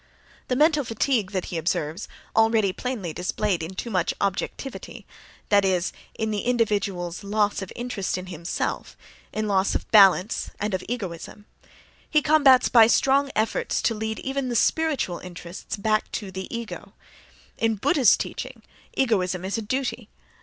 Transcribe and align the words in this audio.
The 0.47 0.55
mental 0.55 0.83
fatigue 0.83 1.29
that 1.29 1.45
he 1.53 1.59
observes, 1.59 2.07
already 2.35 2.73
plainly 2.73 3.13
displayed 3.13 3.61
in 3.61 3.75
too 3.75 3.91
much 3.91 4.15
"objectivity" 4.19 5.05
(that 5.49 5.63
is, 5.63 5.93
in 6.15 6.31
the 6.31 6.41
individual's 6.41 7.23
loss 7.23 7.61
of 7.61 7.71
interest 7.75 8.17
in 8.17 8.25
himself, 8.25 8.97
in 9.31 9.47
loss 9.47 9.75
of 9.75 9.87
balance 9.91 10.49
and 10.59 10.73
of 10.73 10.83
"egoism"), 10.89 11.45
he 12.09 12.23
combats 12.23 12.67
by 12.67 12.87
strong 12.87 13.29
efforts 13.35 13.79
to 13.83 13.93
lead 13.93 14.17
even 14.17 14.49
the 14.49 14.55
spiritual 14.55 15.19
interests 15.19 15.77
back 15.77 16.11
to 16.13 16.31
the 16.31 16.47
ego. 16.49 16.93
In 17.59 17.75
Buddha's 17.75 18.17
teaching 18.17 18.63
egoism 18.97 19.45
is 19.45 19.59
a 19.59 19.61
duty. 19.61 20.09